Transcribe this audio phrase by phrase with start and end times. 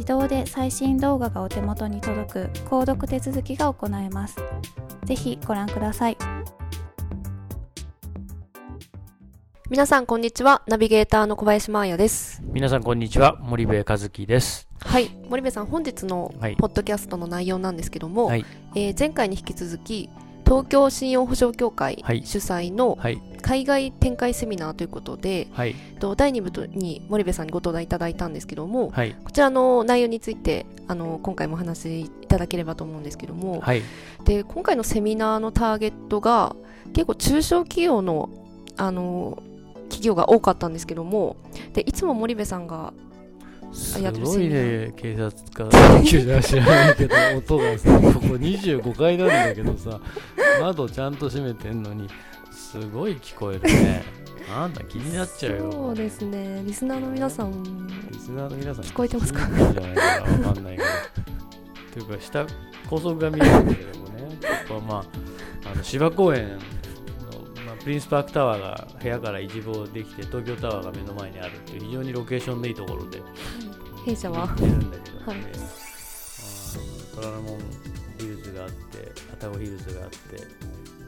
[0.00, 4.36] 自動で最新動画がお手元に届く購読手続きが行えます。
[5.04, 6.16] ぜひご覧ください。
[9.68, 10.62] 皆さんこんにちは。
[10.66, 12.42] ナビゲーターの小林真彩です。
[12.46, 13.36] 皆さんこんにちは。
[13.42, 14.70] 森部和樹です。
[14.78, 15.10] はい。
[15.28, 16.56] 森部さん本日のはい。
[16.56, 18.46] ポッドキャストの内容なんですけども、はい。
[18.74, 20.08] えー前回に引き続き
[20.50, 22.26] 東京信用保証協会はい。
[22.26, 23.22] 主催のはい。
[23.40, 25.74] 海外展開セミナーということで、はい。
[26.00, 29.14] と第2部に森部さんにご登壇いただいたんですけども、はい。
[29.24, 33.82] こちらの内容についてあの今回もお話しいただければと思うんですけども、はい。
[34.24, 36.56] で今回のセミナーのターゲットが
[36.94, 38.28] 結構中小企業の
[38.76, 39.40] あの
[39.84, 41.36] 企業が多かったんですけども
[41.72, 42.94] でいつも森部さんが
[43.72, 45.68] すごいね警察か
[46.02, 46.24] 知
[46.56, 50.00] らないけど音がさここ25階なんだけどさ
[50.60, 52.08] 窓ちゃんと閉めてんのに
[52.50, 54.02] すごい聞こえるね。
[54.50, 55.70] なんだ気になっちゃうよ。
[55.72, 56.62] そうですね。
[56.66, 57.62] リスナーの皆さん
[58.10, 59.48] リスナーの皆さん聞こえてますか？
[59.48, 60.88] じゃないかなわかんないけど。
[62.06, 62.46] というか下
[62.88, 64.38] 高速が見えるんだけどもね。
[64.40, 64.94] ここはま
[65.66, 66.58] ああの芝公園
[67.82, 73.22] プリンスパークタワーが部屋から一望できて東京タワーが目の前にあるっていう非常にロケーションのいいところで。
[74.04, 74.46] 弊社は。
[74.48, 75.80] 行ってるんだけどね、はい
[77.14, 77.58] 虎ノ門
[78.18, 80.16] ヒルズがあって愛宕ヒルズがあって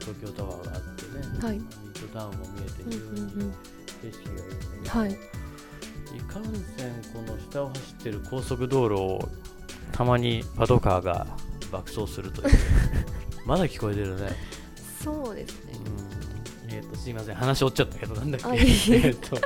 [0.00, 1.58] 東京タワーがあってね、はい。
[1.58, 3.00] ミッドタウンも見えてうん非常
[4.02, 5.10] 景色がいいね、はい。
[5.12, 6.54] いかんせん
[7.14, 9.28] この下を走ってる高速道路を
[9.92, 11.26] たまにパトカーが
[11.70, 12.54] 爆走するという。
[13.46, 14.32] まだ聞こえてるね。
[15.02, 15.71] そうですね。
[15.71, 15.71] うん
[16.72, 18.48] えっ、とすいません話折っちゃったけどなんだっけ？
[18.94, 19.36] えと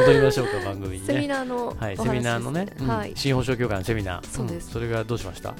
[0.00, 1.14] 戻りましょうか番組にね。
[1.14, 3.12] セミナーのはい、セミナーのね、うんはい。
[3.14, 4.26] 新保証協会のセミナー。
[4.26, 4.68] そうです。
[4.68, 5.54] んそれがどうしました？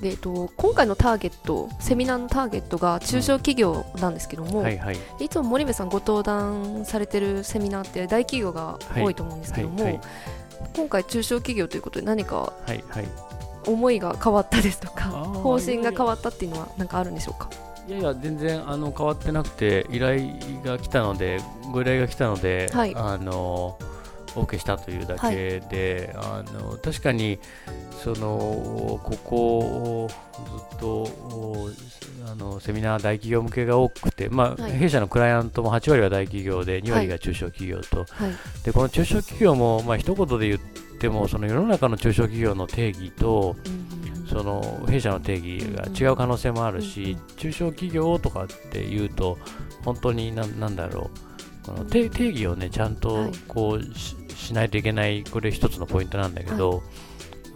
[0.00, 4.96] でえっと今回のターゲットセミナーのターゲットが中小企業なんですけども、はいはい。
[5.20, 10.00] いつも森部さんご登壇されてるセミナーって大企業が多いと思うんですけども、はいはい
[10.76, 13.08] 今回中小企業ということで何かはいはい。
[13.66, 17.50] 思いが変わったですとか方針が変わったっていうのは何かあるんでしょうか？
[17.88, 20.32] いやいや全然あの変わってなくて依頼
[20.64, 21.40] が来たので
[21.72, 22.94] ご依頼が来たので、はい。
[22.94, 23.78] あの
[24.34, 27.38] OK したというだけで、あの確かに
[28.02, 30.08] そのここ
[30.70, 31.68] ずっとお
[32.30, 34.72] あのセミナー大企業向けが多くて、まあはい。
[34.72, 38.32] 弊社のクライアントも8割は大企業で2割が中小企業と、はい。
[38.64, 40.60] でこの中小企業も、まあ一言で言っ
[41.00, 43.56] てもその世の中の中小企業の定義と
[44.30, 49.38] その弊社の定義が違う可能性もあるし、中小企業とかっていうと、
[49.84, 51.10] 本当になんなんだろ
[51.64, 53.32] う、この定定義をね、ちゃんはとい。
[53.48, 56.82] こうししないといけない、これ一つのポイントなんだけど、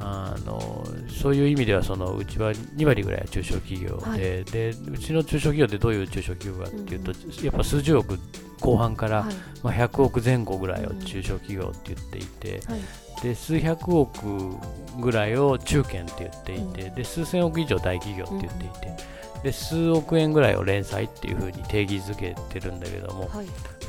[0.00, 8.18] あのそういう意味ではそのうちは2割ぐらいは中小企業ではい、でうちの中小企業ってどういう中小企業かっていうと、うん、やっぱ数十億
[8.60, 12.80] 後半から、はい、まあ、100億前後ぐらいを中小企業って言っていて、はい、
[13.22, 14.56] で数百億
[15.00, 19.02] ぐらいを中堅って言っていて、うん、で数千億以上大企業って言っていて、
[19.36, 23.30] うん、で数億円ぐらいを連載っていうふうに定義づけてるんだけども、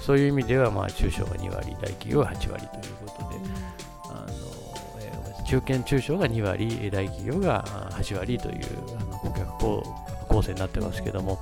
[0.02, 3.36] そういう意味ではまあ中小が2割大企業が8割ということで。
[5.46, 8.66] 中堅中小が2割、大企業が8割という
[9.22, 9.58] 顧客
[10.28, 11.40] 構成になってますけども、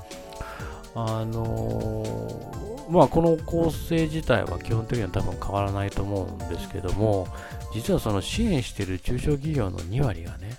[0.95, 7.27] あのー、まあ、この構成自体は基本的には多分変わらないと思うんですけども、
[7.73, 10.57] 実はその支援している中小企業の2割がね、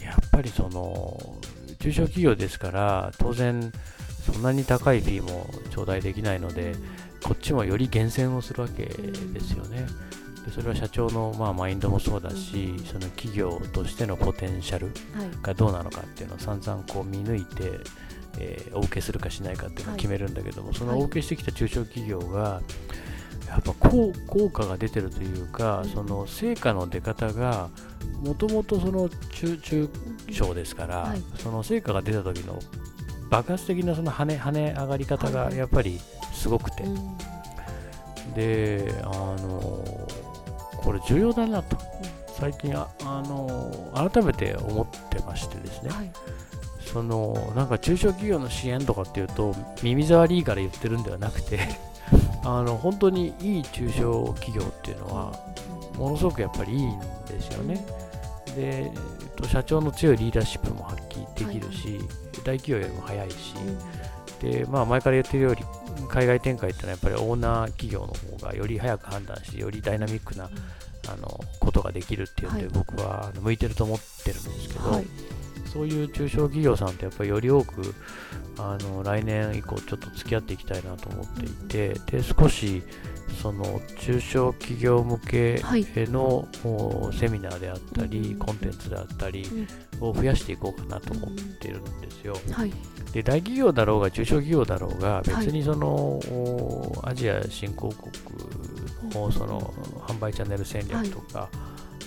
[0.00, 1.36] やっぱりその
[1.80, 3.72] 中小企業ですから、当然、
[4.24, 6.74] そんなに高いフィーも頂戴できないので、
[7.22, 9.86] こっちもより厳選をするわけですよね。
[10.48, 14.90] でそれは社長のまあマインドもそうだし、その企業としてのポテンシャル
[15.42, 17.72] がどうなのかっていうのを散々こう見抜いて、
[18.38, 22.62] えー、お受けするかしないかっていうのを決めるんだけども、そのお受けしてきた中小企業が、
[23.46, 27.68] やっぱ効効果が出てるというか、その成果の出方が
[28.22, 29.88] もともとその中中
[30.30, 32.58] 小ですから、その成果が出た時の
[33.30, 36.00] 爆発的なその跳ね跳ね上がり方がやっぱり
[36.32, 36.84] すごくて、
[38.34, 39.84] であの
[40.88, 41.76] これ重要だなと、
[42.40, 43.70] 最近あ、あの
[44.10, 46.10] 改めて思ってましてですね、はい、
[46.80, 51.58] そのなんか中小企業の支援とかっていうと耳障りいいから言ってるんではなくて
[52.42, 55.32] あの本当にいい中小企業っていうのは
[55.98, 57.84] ものすごくやっぱりいいんですよね。
[58.56, 58.90] で
[59.46, 61.98] 社長の強いリーダーシップも発揮できるし、はい、
[62.44, 63.54] 大企業よりも早いし、
[64.40, 65.62] でまあ、前から言ってるより
[66.08, 68.06] 海外展開ってのはやっぱりオーナー企業の
[68.38, 70.50] 方がより早く判断してよりダイナミックな、
[71.10, 75.06] あのことができるっていうんで、はい、僕は向いてると思ってるんですけど、はい、
[75.72, 77.94] そういう中小企業さんってやっぱりより多く
[78.58, 82.82] あの来年以降ちょっと付き合っていきたいなと思っていて、で少し
[83.40, 85.60] その中小企業向け
[86.10, 89.46] の、はい、セミナーであったり、コンテンツであったり
[90.00, 91.30] を増やしていこうかなと思っ
[91.60, 92.36] てるんですよ。
[92.52, 92.72] はい、
[93.12, 96.18] で大企業だろうが中小企業だろうが別にその、
[97.02, 98.12] はい、アジア新興国
[99.12, 99.60] のその
[100.06, 101.48] 販売チャンネル戦略とか、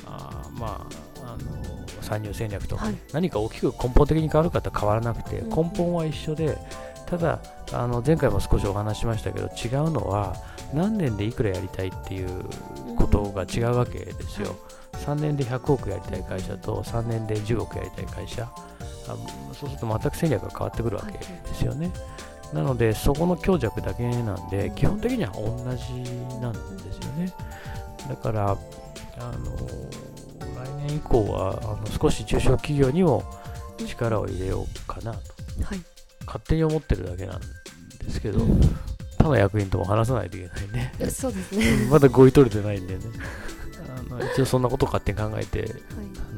[0.05, 0.85] あま
[1.23, 1.71] ああの
[2.01, 6.57] 参入戦略とか、ね、何か大きく根本的に変わるかと変わらなくて根本は一緒で
[7.05, 7.39] ただ
[7.73, 10.35] あの前回も少しお話しましたけど違うのは
[10.73, 12.29] 何年でいくらやりたいっていう
[12.95, 14.55] ことが違うわけですよ。
[14.93, 18.43] 3年で100億やりたい会社と3年で10億やりたい会社。
[19.07, 19.17] あ
[19.53, 21.91] そうすると全く戦略が変わってくるわけですよね。
[22.53, 25.41] なのでそこの強弱だけなんで基本的には同
[25.75, 25.93] じ
[26.41, 27.33] なんですよね。
[28.09, 28.55] だからあ
[29.37, 29.55] の
[30.63, 33.23] 来年以降はあの少し中小企業にも
[33.85, 35.19] 力を入れようかなと、
[35.63, 35.79] はい、
[36.25, 38.39] 勝手に思ってるだけなんですけど、
[39.21, 40.93] 他の役員とも話さないといけないね。
[41.09, 41.87] そうですね。
[41.89, 43.01] まだ合意取れてないんでね。
[44.09, 45.71] あの一応そんなこと勝手に考えて、はい、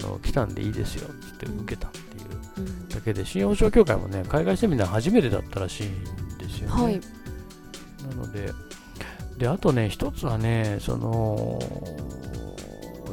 [0.01, 6.83] あの来たんでいいですよって受けたっていうだけで、信用保証協会もね、海外セミナー初めてだったらしいんですよね。
[6.83, 7.01] はい、
[8.09, 8.51] なので、
[9.37, 11.59] で、あとね、一つはね、その、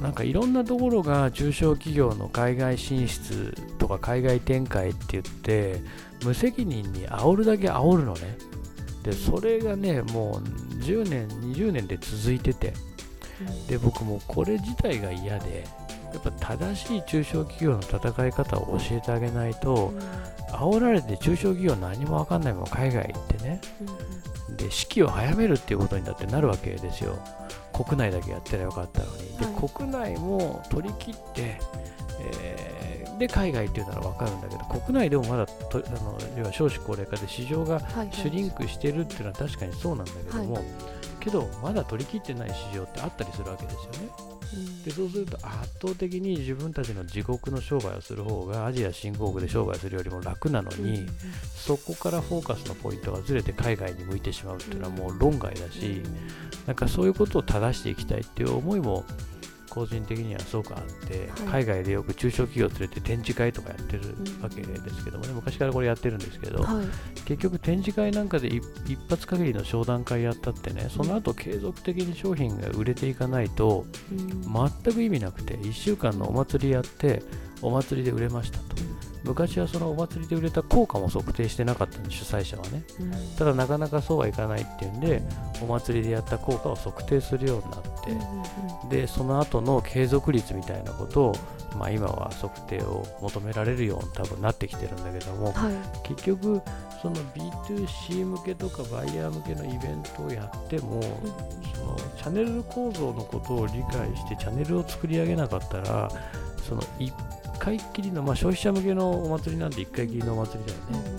[0.01, 5.83] なんかいろんなところが中小企業の海外進出とか海外展開って言って
[6.25, 8.39] 無責任に煽るだけ煽るのね
[9.03, 12.75] でそれがねもう10年20年で続いてて
[13.69, 15.65] で僕もこれ自体が嫌で
[16.13, 19.93] やっぱ正しい中小企業の戦い方を教えてあげないと、
[20.49, 23.61] 煽られて中小企業何も分かんないまま海外行ってね、
[24.57, 27.17] で式を早めるっていうことになってなるわけですよ。
[27.73, 32.00] 国内だけやってりゃよかったのに、で、はい、国内も取り切って、えー、
[33.21, 37.79] で海外っていうなら分かるんだけど国内でもまだとあの要は少子高齢化で市場が
[38.11, 40.65] シュリンクしてるっていうのは確かにそうなんだけども、はい。
[41.21, 44.11] けどまだ取り切ってない市場ってあったりするわけですよね。
[44.53, 45.49] うん、でそうすると圧
[45.81, 51.09] 倒的に自分たちの自国の商売をする方がアジア新興国で商売するよりも楽なのに、うん、
[51.55, 56.03] そこからフォーカスのポイントがずれて海外に向いてしまうっていうのはもう論外だし、
[56.67, 59.05] なんかそういうことを正していきたいっていう思いも
[59.71, 64.03] 個人的にはすごくあって、はい、海外でよく中小企業を連れて展示会とかやってる
[64.43, 66.87] わけですけどもね、昔からこれやってるんですけど、はい、
[67.25, 68.63] 結局展示会なんかで一
[69.09, 77.23] 発限りの商談会やったってね、その後継続的に商品が売れていかないと、全く意味なくて、1週間のお祭りやって、
[77.63, 78.90] お祭りで売れましたと。
[79.25, 82.83] 昔はそのお祭りで売れた効果も測定してなかったんで主催者はね。
[83.39, 85.23] ただなかなかそうはいかないっていうんで
[85.63, 91.37] お祭りでやった効果を測定するようになって、でその後の継続率みたいなことを、
[91.77, 95.75] まあ、今は測定を求められるように多分なってきてるんだけどもはい。
[96.09, 96.63] 結局
[97.03, 101.03] その B2C 向けとかバイヤー向けのイベントをやっても、
[101.75, 106.11] そのチャンネル構造のことを理解してチャンネルを作り上げなかったら
[106.67, 111.11] その1回っきりの、まあ、消費者向けのお祭りなんで1回きりのお祭りだよね、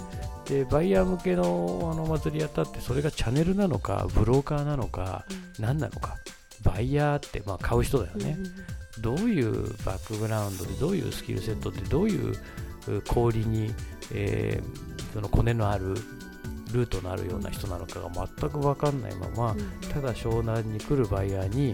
[0.46, 5.24] でバイヤー向けのあのお祭りやったってそれがチャンネルなのかブローカーなのか
[5.60, 6.18] 何なのか。
[6.64, 8.38] バイヤーって、まあ、買う人だよね、
[9.00, 12.36] どういうバックグラウンドでどういうスキルセットってどういう
[12.88, 13.74] う小売りに、
[14.14, 15.96] えーそのコネのある
[16.72, 19.56] ルートのあるような人なのかが全く分かんないまま、
[19.94, 21.74] ただ商談に来るバイヤーに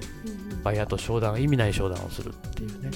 [0.64, 2.90] バイヤーと商談意味ない商談をするっていうね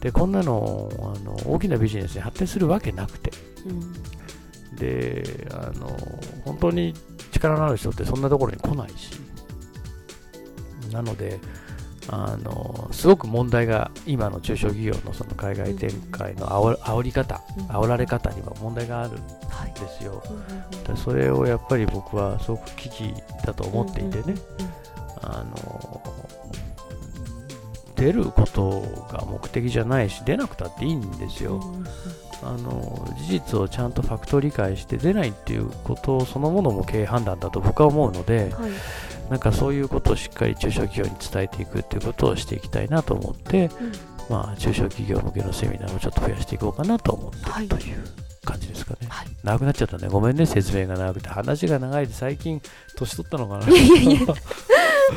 [0.00, 3.30] でこんなのあの大きなビジネスに発展するわけなくて。
[4.76, 5.88] であの
[6.44, 6.94] 本当に
[7.32, 9.10] 力のある人ってそんなところに来ないし。
[10.90, 11.38] なので
[12.08, 19.14] あのすごく問題が今の中小企業のその海外展開の煽煽り方煽られ方には問題があるん
[19.48, 19.72] はい。
[19.78, 20.22] ですよ
[20.86, 23.14] でそれをやっぱり僕はすごく危機
[23.44, 24.34] だと思っていてね。
[25.22, 26.00] あの
[28.00, 28.80] 出ること
[29.12, 31.60] が目的じゃないし出なくたっていいんですよ、
[32.42, 38.70] あの事実をちゃんとファクト理解して出ないっていうことそのものも経営判断だと僕は思うのではい。
[39.28, 43.92] なんかそういうことをしっかり中小企業に伝えていくっていうことをしていきたいなと思って、うん。
[44.28, 47.94] まあ、中小企業向けのセミナーをちょっと増やしていこうかなと思ってはいるとい。
[47.94, 48.04] う
[48.44, 49.28] 感じですかね、はい。
[49.44, 50.08] 長くなっちゃったね。
[50.08, 51.28] ごめんね説明が長くて。
[51.28, 52.60] 話が長いで最近
[52.96, 53.66] 年取ったのかな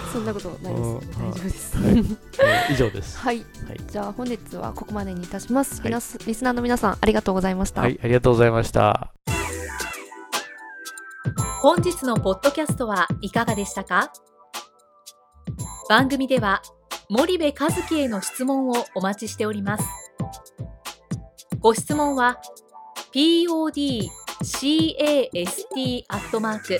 [0.11, 1.77] そんなことないうんです大丈夫です。
[1.77, 1.95] はい。
[1.97, 3.17] えー以上です。
[3.17, 3.37] はい。
[3.37, 3.45] はい、
[3.87, 5.83] じゃあ本日はここまでにいたします、はい。
[5.85, 9.11] 皆さんリスナーの皆さんありがとうございました、はい、ありがとうございました。
[11.61, 14.11] 本日のポッドキャストはいかがでしたか？
[15.89, 16.61] 番組では
[17.09, 19.83] 森部和樹への質問をお待ちしております。
[21.59, 22.39] ご質問は
[23.13, 24.03] podcast
[26.09, 26.79] アットマーク